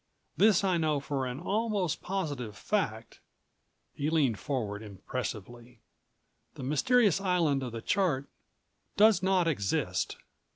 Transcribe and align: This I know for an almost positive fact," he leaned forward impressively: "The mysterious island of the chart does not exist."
This 0.35 0.63
I 0.63 0.77
know 0.77 0.99
for 0.99 1.27
an 1.27 1.39
almost 1.39 2.01
positive 2.01 2.57
fact," 2.57 3.19
he 3.93 4.09
leaned 4.09 4.39
forward 4.39 4.81
impressively: 4.81 5.79
"The 6.55 6.63
mysterious 6.63 7.21
island 7.21 7.61
of 7.61 7.71
the 7.71 7.83
chart 7.83 8.27
does 8.97 9.21
not 9.21 9.47
exist." 9.47 10.17